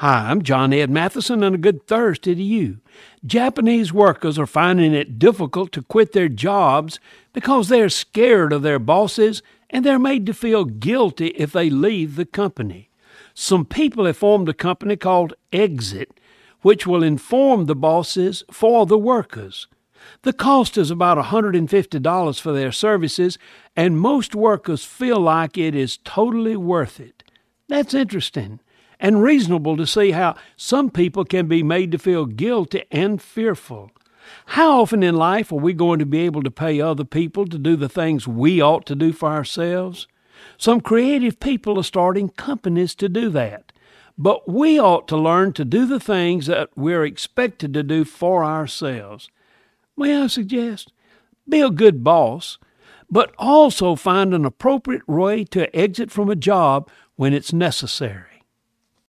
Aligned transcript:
Hi, 0.00 0.28
I'm 0.28 0.42
John 0.42 0.74
Ed 0.74 0.90
Matheson, 0.90 1.42
and 1.42 1.54
a 1.54 1.58
good 1.58 1.86
Thursday 1.86 2.34
to 2.34 2.42
you. 2.42 2.80
Japanese 3.24 3.94
workers 3.94 4.38
are 4.38 4.46
finding 4.46 4.92
it 4.92 5.18
difficult 5.18 5.72
to 5.72 5.80
quit 5.80 6.12
their 6.12 6.28
jobs 6.28 7.00
because 7.32 7.70
they're 7.70 7.88
scared 7.88 8.52
of 8.52 8.60
their 8.60 8.78
bosses 8.78 9.42
and 9.70 9.86
they're 9.86 9.98
made 9.98 10.26
to 10.26 10.34
feel 10.34 10.66
guilty 10.66 11.28
if 11.28 11.52
they 11.52 11.70
leave 11.70 12.16
the 12.16 12.26
company. 12.26 12.90
Some 13.32 13.64
people 13.64 14.04
have 14.04 14.18
formed 14.18 14.50
a 14.50 14.52
company 14.52 14.96
called 14.96 15.32
Exit, 15.50 16.20
which 16.60 16.86
will 16.86 17.02
inform 17.02 17.64
the 17.64 17.74
bosses 17.74 18.44
for 18.50 18.84
the 18.84 18.98
workers. 18.98 19.66
The 20.24 20.34
cost 20.34 20.76
is 20.76 20.90
about 20.90 21.16
$150 21.16 22.38
for 22.38 22.52
their 22.52 22.70
services, 22.70 23.38
and 23.74 23.98
most 23.98 24.34
workers 24.34 24.84
feel 24.84 25.20
like 25.20 25.56
it 25.56 25.74
is 25.74 25.96
totally 26.04 26.54
worth 26.54 27.00
it. 27.00 27.22
That's 27.66 27.94
interesting 27.94 28.60
and 28.98 29.22
reasonable 29.22 29.76
to 29.76 29.86
see 29.86 30.12
how 30.12 30.36
some 30.56 30.90
people 30.90 31.24
can 31.24 31.46
be 31.46 31.62
made 31.62 31.92
to 31.92 31.98
feel 31.98 32.26
guilty 32.26 32.84
and 32.90 33.20
fearful. 33.20 33.90
How 34.46 34.80
often 34.80 35.02
in 35.02 35.14
life 35.14 35.52
are 35.52 35.56
we 35.56 35.72
going 35.72 35.98
to 35.98 36.06
be 36.06 36.20
able 36.20 36.42
to 36.42 36.50
pay 36.50 36.80
other 36.80 37.04
people 37.04 37.46
to 37.46 37.58
do 37.58 37.76
the 37.76 37.88
things 37.88 38.26
we 38.26 38.60
ought 38.60 38.86
to 38.86 38.94
do 38.94 39.12
for 39.12 39.28
ourselves? 39.28 40.06
Some 40.58 40.80
creative 40.80 41.40
people 41.40 41.78
are 41.78 41.84
starting 41.84 42.30
companies 42.30 42.94
to 42.96 43.08
do 43.08 43.28
that. 43.30 43.72
But 44.18 44.48
we 44.48 44.80
ought 44.80 45.06
to 45.08 45.16
learn 45.16 45.52
to 45.54 45.64
do 45.64 45.84
the 45.84 46.00
things 46.00 46.46
that 46.46 46.70
we're 46.74 47.04
expected 47.04 47.74
to 47.74 47.82
do 47.82 48.04
for 48.04 48.44
ourselves. 48.44 49.28
May 49.96 50.22
I 50.22 50.26
suggest? 50.28 50.92
Be 51.48 51.60
a 51.60 51.70
good 51.70 52.02
boss, 52.02 52.58
but 53.10 53.34
also 53.38 53.94
find 53.94 54.32
an 54.32 54.44
appropriate 54.44 55.06
way 55.06 55.44
to 55.44 55.74
exit 55.76 56.10
from 56.10 56.30
a 56.30 56.36
job 56.36 56.90
when 57.16 57.34
it's 57.34 57.52
necessary. 57.52 58.35